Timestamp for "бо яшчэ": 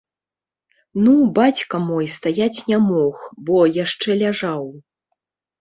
3.51-4.11